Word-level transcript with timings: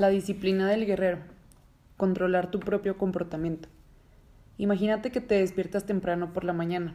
La 0.00 0.08
disciplina 0.08 0.66
del 0.66 0.86
guerrero. 0.86 1.18
Controlar 1.98 2.50
tu 2.50 2.58
propio 2.58 2.96
comportamiento. 2.96 3.68
Imagínate 4.56 5.12
que 5.12 5.20
te 5.20 5.34
despiertas 5.34 5.84
temprano 5.84 6.32
por 6.32 6.44
la 6.44 6.54
mañana, 6.54 6.94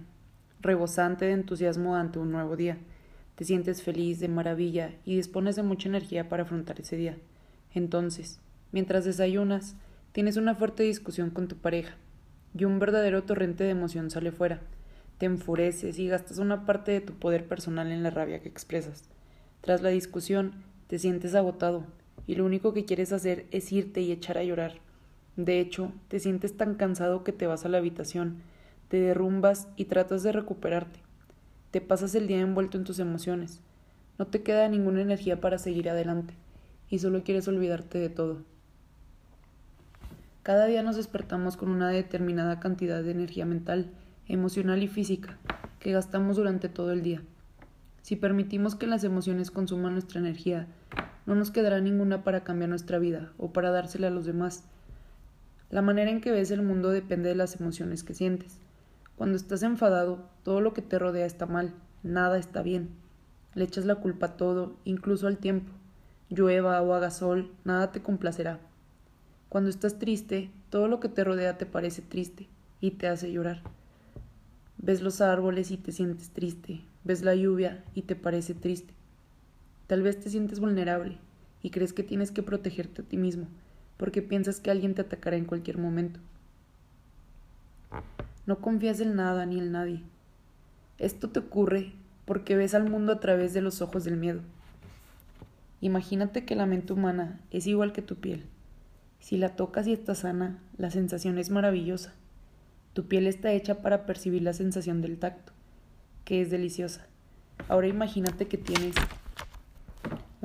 rebosante 0.60 1.26
de 1.26 1.34
entusiasmo 1.34 1.96
ante 1.96 2.18
un 2.18 2.32
nuevo 2.32 2.56
día. 2.56 2.80
Te 3.36 3.44
sientes 3.44 3.84
feliz, 3.84 4.20
de 4.20 4.28
maravilla 4.28 4.96
y 5.06 5.18
dispones 5.18 5.56
de 5.56 5.62
mucha 5.62 5.88
energía 5.88 6.30
para 6.30 6.42
afrontar 6.42 6.80
ese 6.80 6.96
día. 6.96 7.16
Entonces, 7.76 8.40
mientras 8.72 9.06
desayunas, 9.06 9.76
tienes 10.12 10.36
una 10.36 10.56
fuerte 10.56 10.82
discusión 10.82 11.30
con 11.30 11.48
tu 11.48 11.58
pareja 11.58 11.94
y 12.58 12.66
un 12.66 12.80
verdadero 12.80 13.22
torrente 13.22 13.66
de 13.66 13.70
emoción 13.70 14.10
sale 14.10 14.32
fuera. 14.32 14.62
Te 15.20 15.28
enfureces 15.28 16.00
y 16.00 16.08
gastas 16.08 16.40
una 16.40 16.66
parte 16.66 16.92
de 16.92 17.02
tu 17.02 17.14
poder 17.14 17.48
personal 17.48 17.92
en 17.92 18.02
la 18.02 18.10
rabia 18.10 18.42
que 18.42 18.50
expresas. 18.50 19.04
Tras 19.62 19.84
la 19.84 19.90
discusión, 19.90 20.64
te 20.88 20.98
sientes 20.98 21.36
agotado 21.36 21.86
y 22.28 22.36
lo 22.36 22.46
único 22.46 22.74
que 22.74 22.86
quieres 22.86 23.12
hacer 23.12 23.46
es 23.52 23.72
irte 23.72 24.02
y 24.02 24.12
echar 24.12 24.38
a 24.38 24.44
llorar. 24.44 24.74
De 25.36 25.60
hecho, 25.60 25.92
te 26.08 26.20
sientes 26.20 26.56
tan 26.56 26.76
cansado 26.76 27.24
que 27.24 27.32
te 27.32 27.48
vas 27.48 27.66
a 27.66 27.70
la 27.70 27.78
habitación, 27.78 28.42
te 28.88 29.00
derrumbas 29.00 29.68
y 29.76 29.86
tratas 29.86 30.24
de 30.24 30.32
recuperarte. 30.32 31.00
Te 31.72 31.82
pasas 31.82 32.16
el 32.16 32.28
día 32.28 32.40
envuelto 32.40 32.78
en 32.78 32.86
tus 32.86 33.00
emociones. 33.00 33.60
No 34.18 34.28
te 34.28 34.44
queda 34.44 34.70
ninguna 34.70 35.02
energía 35.02 35.42
para 35.42 35.58
seguir 35.58 35.90
adelante 35.90 36.34
y 36.90 37.00
solo 37.00 37.24
quieres 37.24 37.48
olvidarte 37.48 37.98
de 37.98 38.10
todo. 38.10 38.44
Cada 40.44 40.68
día 40.68 40.84
nos 40.84 40.96
despertamos 40.96 41.58
con 41.58 41.70
una 41.70 41.90
determinada 41.90 42.60
cantidad 42.60 43.04
de 43.04 43.12
energía 43.12 43.46
mental, 43.46 43.90
emocional 44.28 44.84
y 44.84 44.88
física 44.88 45.38
que 45.80 45.92
gastamos 45.92 46.38
durante 46.38 46.70
todo 46.70 46.92
el 46.92 47.02
día. 47.02 47.22
Si 48.04 48.16
permitimos 48.16 48.76
que 48.76 48.88
las 48.88 49.04
emociones 49.04 49.50
consuman 49.50 49.94
nuestra 49.94 50.20
energía, 50.20 50.68
no 51.26 51.36
nos 51.36 51.52
quedará 51.52 51.80
ninguna 51.80 52.24
para 52.24 52.44
cambiar 52.44 52.70
nuestra 52.70 53.00
vida 53.00 53.32
o 53.38 53.52
para 53.52 53.72
dársela 53.72 54.08
a 54.08 54.12
los 54.12 54.26
demás. 54.26 54.64
La 55.70 55.82
manera 55.82 56.12
en 56.12 56.22
que 56.22 56.32
ves 56.32 56.52
el 56.52 56.62
mundo 56.62 56.90
depende 56.90 57.30
de 57.30 57.36
las 57.36 57.60
emociones 57.60 58.04
que 58.04 58.14
sientes. 58.14 58.60
Cuando 59.16 59.36
estás 59.36 59.64
enfadado, 59.64 60.30
todo 60.44 60.62
lo 60.62 60.74
que 60.74 60.82
te 60.82 61.00
rodea 61.00 61.26
está 61.26 61.46
mal, 61.46 61.74
nada 62.04 62.38
está 62.38 62.62
bien. 62.62 62.90
Le 63.54 63.64
echas 63.64 63.86
la 63.86 63.96
culpa 63.96 64.28
a 64.28 64.38
todo, 64.38 64.76
incluso 64.84 65.28
al 65.28 65.38
tiempo. 65.38 65.72
Llueva 66.30 66.82
o 66.82 66.94
haga 66.94 67.12
sol, 67.12 67.52
nada 67.64 67.92
te 67.92 68.02
complacerá. 68.02 68.60
Cuando 69.50 69.70
estás 69.70 70.00
triste, 70.00 70.52
todo 70.70 70.88
lo 70.88 71.00
que 71.00 71.08
te 71.08 71.24
rodea 71.24 71.58
te 71.58 71.66
parece 71.66 72.02
triste 72.02 72.48
y 72.82 72.92
te 72.92 73.08
hace 73.08 73.32
llorar. 73.32 73.62
Ves 74.78 75.02
los 75.02 75.22
árboles 75.22 75.72
y 75.72 75.78
te 75.78 75.92
sientes 75.92 76.32
triste, 76.32 76.82
ves 77.04 77.22
la 77.22 77.36
lluvia 77.36 77.84
y 77.94 78.02
te 78.02 78.16
parece 78.16 78.54
triste. 78.54 78.95
Tal 79.88 80.02
vez 80.02 80.20
te 80.20 80.30
sientes 80.30 80.60
vulnerable 80.60 81.18
y 81.62 81.70
crees 81.70 81.94
que 81.94 82.04
tienes 82.04 82.32
que 82.32 82.44
protegerte 82.44 83.02
a 83.02 83.06
ti 83.06 83.18
mismo 83.18 83.48
porque 83.98 84.22
piensas 84.22 84.60
que 84.60 84.72
alguien 84.72 84.94
te 84.94 85.02
atacará 85.02 85.38
en 85.38 85.46
cualquier 85.46 85.78
momento. 85.78 86.20
No 88.46 88.60
confías 88.60 89.00
en 89.00 89.16
nada 89.16 89.46
ni 89.46 89.60
en 89.60 89.72
nadie. 89.72 90.04
Esto 90.98 91.30
te 91.30 91.40
ocurre 91.40 91.94
porque 92.26 92.56
ves 92.56 92.74
al 92.74 92.90
mundo 92.90 93.14
a 93.14 93.20
través 93.20 93.54
de 93.54 93.62
los 93.62 93.82
ojos 93.82 94.04
del 94.04 94.18
miedo. 94.18 94.42
Imagínate 95.82 96.46
que 96.46 96.56
la 96.56 96.66
mente 96.66 96.94
humana 96.94 97.40
es 97.52 97.68
igual 97.68 97.94
que 97.94 98.02
tu 98.02 98.16
piel. 98.16 98.46
Si 99.20 99.38
la 99.38 99.56
tocas 99.56 99.88
y 99.88 99.94
está 99.94 100.16
sana, 100.16 100.60
la 100.78 100.92
sensación 100.92 101.38
es 101.38 101.50
maravillosa. 101.50 102.14
Tu 102.94 103.08
piel 103.08 103.28
está 103.28 103.52
hecha 103.52 103.82
para 103.82 104.06
percibir 104.06 104.42
la 104.42 104.54
sensación 104.54 105.02
del 105.02 105.18
tacto, 105.18 105.54
que 106.24 106.42
es 106.42 106.50
deliciosa. 106.50 107.08
Ahora 107.68 107.88
imagínate 107.88 108.48
que 108.48 108.58
tienes 108.58 108.96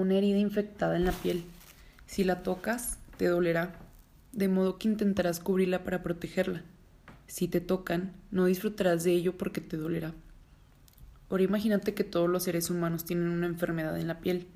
una 0.01 0.17
herida 0.17 0.39
infectada 0.39 0.97
en 0.97 1.05
la 1.05 1.13
piel. 1.13 1.45
Si 2.07 2.25
la 2.25 2.43
tocas, 2.43 2.99
te 3.17 3.27
dolerá, 3.27 3.77
de 4.33 4.49
modo 4.49 4.79
que 4.79 4.89
intentarás 4.89 5.41
cubrirla 5.41 5.85
para 5.85 6.03
protegerla. 6.03 6.63
Si 7.27 7.47
te 7.47 7.61
tocan, 7.61 8.13
no 8.31 8.47
disfrutarás 8.47 9.05
de 9.05 9.13
ello 9.13 9.37
porque 9.39 9.61
te 9.61 9.77
dolerá. 9.77 10.13
Ahora 11.29 11.45
imagínate 11.45 11.95
que 11.95 12.03
todos 12.03 12.29
los 12.29 12.43
seres 12.43 12.71
humanos 12.71 13.05
tienen 13.05 13.29
una 13.29 13.47
enfermedad 13.47 13.99
en 13.99 14.09
la 14.09 14.19
piel. 14.19 14.49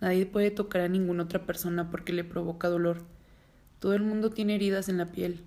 Nadie 0.00 0.26
puede 0.26 0.50
tocar 0.50 0.82
a 0.82 0.88
ninguna 0.88 1.22
otra 1.22 1.46
persona 1.46 1.90
porque 1.90 2.12
le 2.12 2.24
provoca 2.24 2.68
dolor. 2.68 3.02
Todo 3.78 3.94
el 3.94 4.02
mundo 4.02 4.30
tiene 4.30 4.56
heridas 4.56 4.90
en 4.90 4.98
la 4.98 5.06
piel, 5.06 5.40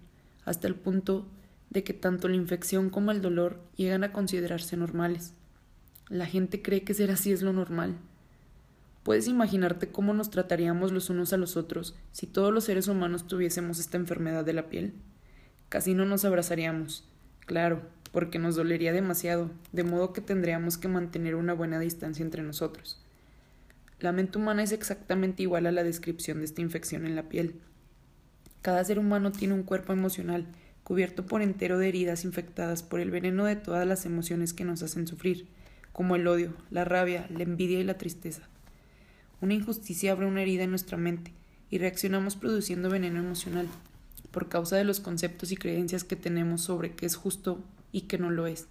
hasta 0.45 0.68
el 0.68 0.75
punto 0.75 1.28
de 1.69 1.84
que 1.84 1.94
tanto 1.94 2.28
la 2.28 2.35
infección 2.35 2.89
como 2.89 3.12
el 3.12 3.22
dolor 3.22 3.59
llegan 3.75 4.03
a 4.03 4.12
considerarse 4.12 4.78
normales. 4.78 5.34
La 6.09 6.25
gente 6.25 6.62
cree 6.62 6.84
que 6.84 6.94
ser 6.94 7.12
así 7.12 7.31
es 7.31 7.41
lo 7.41 7.53
normal. 7.53 7.95
¿Puedes 9.03 9.28
imaginarte 9.28 9.90
cómo 9.90 10.14
nos 10.14 10.30
trataríamos 10.30 10.94
los 10.94 11.09
unos 11.09 11.34
a 11.34 11.38
los 11.38 11.58
otros 11.58 11.96
si 12.14 12.25
todos 12.25 12.53
los 12.53 12.64
seres 12.64 12.88
humanos 12.88 13.28
tuviésemos 13.28 13.80
esta 13.80 13.97
enfermedad 13.97 14.46
de 14.46 14.53
la 14.53 14.68
piel? 14.68 14.94
Casi 15.68 15.94
no 15.94 16.06
nos 16.06 16.24
abrazaríamos, 16.24 17.03
claro, 17.46 17.81
porque 18.13 18.40
nos 18.40 18.56
dolería 18.56 18.94
demasiado, 18.94 19.52
de 19.74 19.84
modo 19.84 20.13
que 20.13 20.22
tendríamos 20.22 20.78
que 20.78 20.88
mantener 20.88 21.36
una 21.36 21.53
buena 21.53 21.80
distancia 21.80 22.24
entre 22.24 22.44
nosotros. 22.44 23.02
La 24.00 24.13
mente 24.13 24.38
humana 24.38 24.63
es 24.63 24.72
exactamente 24.72 25.44
igual 25.44 25.66
a 25.66 25.72
la 25.74 25.84
descripción 25.84 26.40
de 26.40 26.46
esta 26.46 26.62
infección 26.62 27.06
en 27.06 27.16
la 27.18 27.28
piel. 27.28 27.59
Cada 28.62 28.86
ser 28.86 29.00
humano 29.00 29.34
tiene 29.34 29.53
un 29.53 29.63
cuerpo 29.63 29.92
emocional 29.92 30.47
cubierto 30.86 31.25
por 31.25 31.42
entero 31.42 31.78
de 31.78 31.90
heridas 31.90 32.24
infectadas 32.24 32.84
por 32.84 33.02
el 33.02 33.12
veneno 33.12 33.44
de 33.44 33.58
todas 33.58 33.86
las 33.86 34.06
emociones 34.06 34.53
que 34.53 34.63
nos 34.63 34.81
hacen 34.81 35.08
sufrir, 35.08 35.47
como 35.92 36.16
el 36.16 36.25
odio, 36.28 36.53
la 36.69 36.86
rabia, 36.86 37.28
la 37.30 37.44
envidia 37.44 37.80
y 37.80 37.84
la 37.84 37.97
tristeza. 37.97 38.47
Una 39.44 39.56
injusticia 39.56 40.14
abre 40.14 40.26
una 40.26 40.42
herida 40.42 40.64
en 40.64 40.70
nuestra 40.70 40.96
mente 40.96 41.34
y 41.70 41.78
reaccionamos 41.78 42.38
produciendo 42.38 42.90
veneno 42.90 43.20
emocional 43.20 43.68
por 44.31 44.48
causa 44.48 44.78
de 44.78 44.86
los 44.86 45.02
conceptos 45.02 45.52
y 45.52 45.58
creencias 45.58 46.06
que 46.06 46.16
tenemos 46.16 46.62
sobre 46.62 46.96
qué 46.96 47.06
es 47.06 47.18
justo 47.18 47.62
y 47.92 48.04
qué 48.04 48.18
no 48.18 48.30
lo 48.30 48.48
es. 48.48 48.68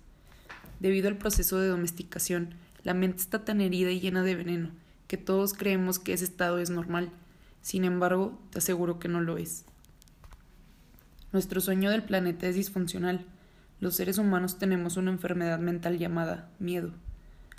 Debido 0.80 1.08
al 1.08 1.18
proceso 1.18 1.60
de 1.60 1.68
domesticación, 1.68 2.54
la 2.84 2.94
mente 2.94 3.18
está 3.18 3.44
tan 3.44 3.60
herida 3.60 3.90
y 3.90 4.00
llena 4.00 4.22
de 4.22 4.34
veneno 4.34 4.70
que 5.08 5.18
todos 5.18 5.52
creemos 5.52 5.98
que 5.98 6.14
ese 6.14 6.24
estado 6.24 6.58
es 6.58 6.70
normal. 6.70 7.10
Sin 7.60 7.84
embargo, 7.84 8.40
te 8.48 8.60
aseguro 8.60 8.98
que 8.98 9.08
no 9.08 9.20
lo 9.20 9.36
es. 9.36 9.66
Nuestro 11.34 11.60
sueño 11.60 11.90
del 11.90 12.02
planeta 12.02 12.46
es 12.46 12.54
disfuncional. 12.54 13.26
Los 13.78 13.96
seres 13.96 14.16
humanos 14.16 14.58
tenemos 14.58 14.96
una 14.96 15.10
enfermedad 15.10 15.58
mental 15.58 15.98
llamada 15.98 16.48
miedo. 16.58 16.92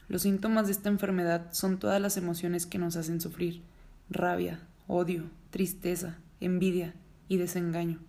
Los 0.07 0.23
síntomas 0.23 0.67
de 0.67 0.73
esta 0.73 0.89
enfermedad 0.89 1.51
son 1.51 1.79
todas 1.79 2.01
las 2.01 2.17
emociones 2.17 2.65
que 2.65 2.77
nos 2.77 2.95
hacen 2.95 3.21
sufrir, 3.21 3.61
rabia, 4.09 4.59
odio, 4.87 5.23
tristeza, 5.49 6.17
envidia 6.39 6.93
y 7.29 7.37
desengaño. 7.37 7.99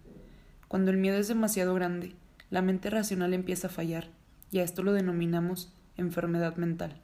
Cuando 0.69 0.91
el 0.91 0.97
miedo 0.97 1.17
es 1.17 1.29
demasiado 1.29 1.75
grande, 1.75 2.15
la 2.51 2.63
mente 2.63 2.91
racional 2.91 3.33
empieza 3.33 3.69
a 3.69 3.71
fallar, 3.71 4.09
y 4.51 4.59
a 4.59 4.63
esto 4.65 4.83
lo 4.83 4.93
denominamos 4.93 5.73
enfermedad 5.97 6.57
mental. 6.57 7.01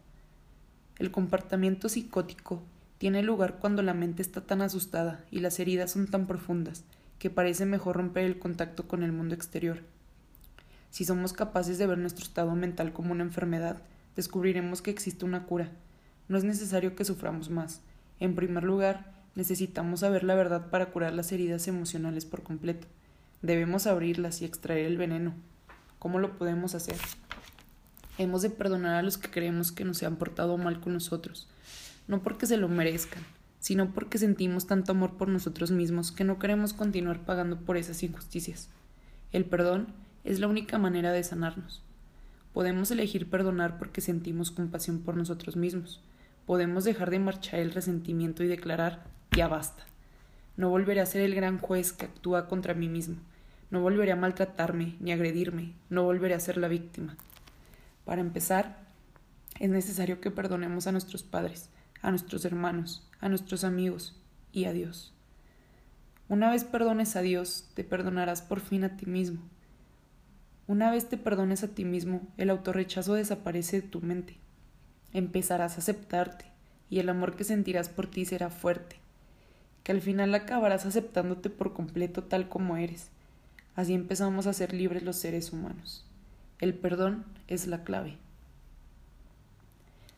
El 0.98 1.10
comportamiento 1.10 1.88
psicótico 1.88 2.62
tiene 2.98 3.22
lugar 3.22 3.58
cuando 3.58 3.82
la 3.82 3.94
mente 3.94 4.22
está 4.22 4.42
tan 4.42 4.60
asustada 4.60 5.24
y 5.30 5.40
las 5.40 5.58
heridas 5.58 5.92
son 5.92 6.06
tan 6.06 6.26
profundas 6.26 6.84
que 7.18 7.30
parece 7.30 7.64
mejor 7.64 7.96
romper 7.96 8.24
el 8.24 8.38
contacto 8.38 8.86
con 8.86 9.02
el 9.02 9.12
mundo 9.12 9.34
exterior. 9.34 9.78
Si 10.90 11.04
somos 11.04 11.32
capaces 11.32 11.78
de 11.78 11.86
ver 11.86 11.98
nuestro 11.98 12.24
estado 12.24 12.54
mental 12.54 12.92
como 12.92 13.12
una 13.12 13.22
enfermedad, 13.22 13.80
descubriremos 14.16 14.82
que 14.82 14.90
existe 14.90 15.24
una 15.24 15.46
cura. 15.46 15.70
No 16.28 16.38
es 16.38 16.44
necesario 16.44 16.94
que 16.94 17.04
suframos 17.04 17.50
más. 17.50 17.82
En 18.18 18.34
primer 18.34 18.64
lugar, 18.64 19.12
necesitamos 19.34 20.00
saber 20.00 20.24
la 20.24 20.34
verdad 20.34 20.70
para 20.70 20.90
curar 20.92 21.12
las 21.12 21.32
heridas 21.32 21.68
emocionales 21.68 22.24
por 22.24 22.42
completo. 22.42 22.86
Debemos 23.42 23.86
abrirlas 23.86 24.42
y 24.42 24.44
extraer 24.44 24.86
el 24.86 24.98
veneno. 24.98 25.34
¿Cómo 25.98 26.18
lo 26.18 26.36
podemos 26.36 26.74
hacer? 26.74 26.96
Hemos 28.18 28.42
de 28.42 28.50
perdonar 28.50 28.96
a 28.96 29.02
los 29.02 29.16
que 29.16 29.30
creemos 29.30 29.72
que 29.72 29.84
nos 29.84 30.02
han 30.02 30.16
portado 30.16 30.58
mal 30.58 30.80
con 30.80 30.92
nosotros, 30.92 31.48
no 32.06 32.22
porque 32.22 32.46
se 32.46 32.58
lo 32.58 32.68
merezcan, 32.68 33.22
sino 33.60 33.94
porque 33.94 34.18
sentimos 34.18 34.66
tanto 34.66 34.92
amor 34.92 35.16
por 35.16 35.28
nosotros 35.28 35.70
mismos 35.70 36.12
que 36.12 36.24
no 36.24 36.38
queremos 36.38 36.74
continuar 36.74 37.24
pagando 37.24 37.60
por 37.60 37.76
esas 37.76 38.02
injusticias. 38.02 38.68
El 39.32 39.44
perdón 39.46 39.88
es 40.24 40.38
la 40.38 40.48
única 40.48 40.78
manera 40.78 41.12
de 41.12 41.22
sanarnos. 41.22 41.82
Podemos 42.52 42.90
elegir 42.90 43.30
perdonar 43.30 43.78
porque 43.78 44.00
sentimos 44.00 44.50
compasión 44.50 45.00
por 45.00 45.16
nosotros 45.16 45.56
mismos. 45.56 46.02
Podemos 46.46 46.82
dejar 46.82 47.10
de 47.10 47.20
marchar 47.20 47.60
el 47.60 47.70
resentimiento 47.70 48.42
y 48.42 48.48
declarar 48.48 49.04
ya 49.30 49.46
basta. 49.46 49.84
No 50.56 50.68
volveré 50.68 51.00
a 51.00 51.06
ser 51.06 51.22
el 51.22 51.34
gran 51.34 51.58
juez 51.58 51.92
que 51.92 52.06
actúa 52.06 52.48
contra 52.48 52.74
mí 52.74 52.88
mismo. 52.88 53.16
No 53.70 53.80
volveré 53.82 54.10
a 54.10 54.16
maltratarme 54.16 54.96
ni 54.98 55.12
agredirme. 55.12 55.74
No 55.90 56.02
volveré 56.02 56.34
a 56.34 56.40
ser 56.40 56.56
la 56.56 56.66
víctima. 56.66 57.16
Para 58.04 58.20
empezar, 58.20 58.78
es 59.60 59.70
necesario 59.70 60.20
que 60.20 60.32
perdonemos 60.32 60.88
a 60.88 60.92
nuestros 60.92 61.22
padres, 61.22 61.70
a 62.02 62.10
nuestros 62.10 62.44
hermanos, 62.44 63.08
a 63.20 63.28
nuestros 63.28 63.62
amigos 63.62 64.20
y 64.52 64.64
a 64.64 64.72
Dios. 64.72 65.14
Una 66.28 66.50
vez 66.50 66.64
perdones 66.64 67.14
a 67.14 67.20
Dios, 67.20 67.68
te 67.74 67.84
perdonarás 67.84 68.42
por 68.42 68.58
fin 68.58 68.82
a 68.82 68.96
ti 68.96 69.06
mismo 69.06 69.40
una 70.70 70.92
vez 70.92 71.08
te 71.08 71.16
perdones 71.16 71.64
a 71.64 71.68
ti 71.74 71.84
mismo, 71.84 72.20
el 72.36 72.48
autorrechazo 72.48 73.14
desaparece 73.14 73.80
de 73.80 73.88
tu 73.88 74.00
mente. 74.02 74.36
Empezarás 75.12 75.74
a 75.74 75.78
aceptarte 75.78 76.44
y 76.88 77.00
el 77.00 77.08
amor 77.08 77.34
que 77.34 77.42
sentirás 77.42 77.88
por 77.88 78.06
ti 78.06 78.24
será 78.24 78.50
fuerte. 78.50 78.94
que 79.82 79.90
al 79.90 80.00
final 80.00 80.32
acabarás 80.32 80.86
aceptándote 80.86 81.50
por 81.50 81.72
completo 81.72 82.22
tal 82.22 82.48
como 82.48 82.76
eres. 82.76 83.08
Así 83.74 83.94
empezamos 83.94 84.46
a 84.46 84.52
ser 84.52 84.72
libres 84.72 85.02
los 85.02 85.16
seres 85.16 85.52
humanos. 85.52 86.06
El 86.60 86.74
perdón 86.74 87.24
es 87.48 87.66
la 87.66 87.82
clave. 87.82 88.16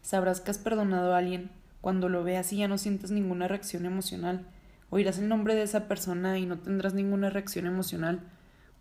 Sabrás 0.03 0.43
que 0.43 0.51
has 0.51 0.59
perdonado 0.59 1.15
a 1.15 1.19
alguien 1.19 1.51
cuando 1.81 2.11
lo 2.11 2.25
veas 2.25 2.53
y 2.53 2.59
ya 2.59 2.69
no 2.69 2.77
sientes 2.77 3.11
ninguna 3.11 3.49
reacción 3.49 3.87
emocional. 3.87 4.45
Oirás 4.91 5.19
el 5.19 5.31
nombre 5.31 5.55
de 5.55 5.63
esa 5.63 5.89
persona 5.89 6.39
y 6.39 6.45
no 6.45 6.59
tendrás 6.59 6.93
ninguna 6.93 7.31
reacción 7.31 7.65
emocional. 7.65 8.21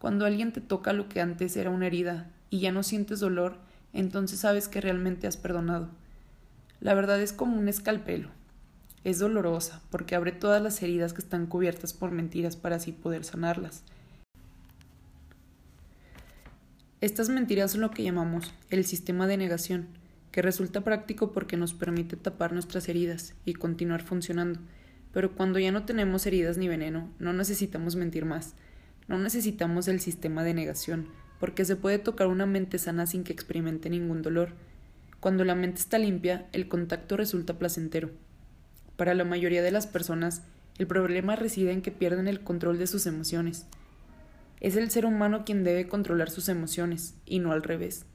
Cuando 0.01 0.25
alguien 0.25 0.51
te 0.51 0.61
toca 0.61 0.93
lo 0.93 1.07
que 1.07 1.21
antes 1.21 1.55
era 1.55 1.69
una 1.69 1.85
herida 1.85 2.27
y 2.49 2.59
ya 2.59 2.71
no 2.71 2.81
sientes 2.81 3.19
dolor, 3.19 3.57
entonces 3.93 4.39
sabes 4.39 4.67
que 4.67 4.81
realmente 4.81 5.27
has 5.27 5.37
perdonado. 5.37 5.89
La 6.79 6.95
verdad 6.95 7.21
es 7.21 7.33
como 7.33 7.55
un 7.55 7.67
escalpelo. 7.69 8.29
Es 9.03 9.19
dolorosa 9.19 9.79
porque 9.91 10.15
abre 10.15 10.31
todas 10.31 10.59
las 10.59 10.81
heridas 10.81 11.13
que 11.13 11.21
están 11.21 11.45
cubiertas 11.45 11.93
por 11.93 12.09
mentiras 12.09 12.55
para 12.55 12.77
así 12.77 12.93
poder 12.93 13.23
sanarlas. 13.23 13.83
Estas 16.99 17.29
mentiras 17.29 17.73
son 17.73 17.81
lo 17.81 17.91
que 17.91 18.01
llamamos 18.01 18.51
el 18.71 18.85
sistema 18.85 19.27
de 19.27 19.37
negación, 19.37 19.85
que 20.31 20.41
resulta 20.41 20.81
práctico 20.81 21.31
porque 21.31 21.57
nos 21.57 21.75
permite 21.75 22.15
tapar 22.15 22.53
nuestras 22.53 22.89
heridas 22.89 23.35
y 23.45 23.53
continuar 23.53 24.01
funcionando. 24.01 24.59
Pero 25.13 25.35
cuando 25.35 25.59
ya 25.59 25.71
no 25.71 25.85
tenemos 25.85 26.25
heridas 26.25 26.57
ni 26.57 26.67
veneno, 26.67 27.07
no 27.19 27.33
necesitamos 27.33 27.95
mentir 27.95 28.25
más. 28.25 28.55
No 29.11 29.17
necesitamos 29.17 29.89
el 29.89 29.99
sistema 29.99 30.41
de 30.41 30.53
negación, 30.53 31.05
porque 31.37 31.65
se 31.65 31.75
puede 31.75 31.99
tocar 31.99 32.27
una 32.27 32.45
mente 32.45 32.77
sana 32.77 33.05
sin 33.05 33.25
que 33.25 33.33
experimente 33.33 33.89
ningún 33.89 34.21
dolor. 34.21 34.53
Cuando 35.19 35.43
la 35.43 35.53
mente 35.53 35.81
está 35.81 35.97
limpia, 35.97 36.47
el 36.53 36.69
contacto 36.69 37.17
resulta 37.17 37.59
placentero. 37.59 38.09
Para 38.95 39.13
la 39.13 39.25
mayoría 39.25 39.61
de 39.61 39.71
las 39.71 39.85
personas, 39.85 40.43
el 40.77 40.87
problema 40.87 41.35
reside 41.35 41.73
en 41.73 41.81
que 41.81 41.91
pierden 41.91 42.29
el 42.29 42.39
control 42.39 42.77
de 42.79 42.87
sus 42.87 43.05
emociones. 43.05 43.65
Es 44.61 44.77
el 44.77 44.89
ser 44.89 45.05
humano 45.05 45.43
quien 45.43 45.65
debe 45.65 45.89
controlar 45.89 46.29
sus 46.29 46.47
emociones, 46.47 47.13
y 47.25 47.39
no 47.39 47.51
al 47.51 47.63
revés. 47.63 48.05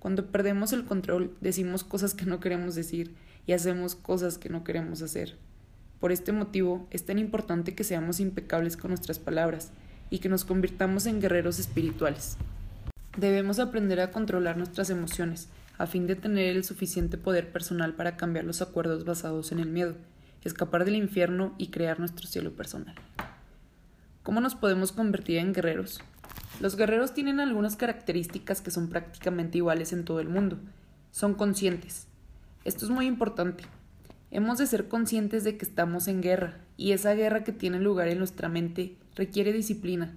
Cuando 0.00 0.32
perdemos 0.32 0.72
el 0.72 0.84
control, 0.84 1.32
decimos 1.40 1.84
cosas 1.84 2.12
que 2.12 2.26
no 2.26 2.40
queremos 2.40 2.74
decir 2.74 3.14
y 3.46 3.52
hacemos 3.52 3.94
cosas 3.94 4.36
que 4.36 4.48
no 4.48 4.64
queremos 4.64 5.00
hacer. 5.00 5.36
Por 6.00 6.10
este 6.10 6.32
motivo, 6.32 6.88
es 6.90 7.06
tan 7.06 7.20
importante 7.20 7.76
que 7.76 7.84
seamos 7.84 8.18
impecables 8.18 8.76
con 8.76 8.88
nuestras 8.90 9.20
palabras 9.20 9.70
y 10.10 10.18
que 10.18 10.28
nos 10.28 10.44
convirtamos 10.44 11.06
en 11.06 11.20
guerreros 11.20 11.58
espirituales. 11.58 12.36
Debemos 13.16 13.58
aprender 13.58 14.00
a 14.00 14.10
controlar 14.10 14.56
nuestras 14.56 14.90
emociones, 14.90 15.48
a 15.78 15.86
fin 15.86 16.06
de 16.06 16.16
tener 16.16 16.56
el 16.56 16.64
suficiente 16.64 17.16
poder 17.16 17.50
personal 17.50 17.94
para 17.94 18.16
cambiar 18.16 18.44
los 18.44 18.60
acuerdos 18.60 19.04
basados 19.04 19.52
en 19.52 19.60
el 19.60 19.68
miedo, 19.68 19.94
escapar 20.44 20.84
del 20.84 20.96
infierno 20.96 21.54
y 21.58 21.68
crear 21.68 21.98
nuestro 21.98 22.26
cielo 22.26 22.52
personal. 22.52 22.94
¿Cómo 24.22 24.40
nos 24.40 24.54
podemos 24.54 24.92
convertir 24.92 25.38
en 25.38 25.54
guerreros? 25.54 26.02
Los 26.60 26.76
guerreros 26.76 27.14
tienen 27.14 27.40
algunas 27.40 27.76
características 27.76 28.60
que 28.60 28.70
son 28.70 28.88
prácticamente 28.88 29.58
iguales 29.58 29.92
en 29.92 30.04
todo 30.04 30.20
el 30.20 30.28
mundo. 30.28 30.58
Son 31.10 31.34
conscientes. 31.34 32.06
Esto 32.64 32.84
es 32.84 32.90
muy 32.90 33.06
importante. 33.06 33.64
Hemos 34.30 34.58
de 34.58 34.66
ser 34.66 34.86
conscientes 34.86 35.42
de 35.42 35.56
que 35.56 35.64
estamos 35.64 36.06
en 36.06 36.20
guerra, 36.20 36.58
y 36.76 36.92
esa 36.92 37.14
guerra 37.14 37.42
que 37.42 37.52
tiene 37.52 37.80
lugar 37.80 38.08
en 38.08 38.18
nuestra 38.18 38.48
mente 38.48 38.96
requiere 39.16 39.52
disciplina, 39.52 40.08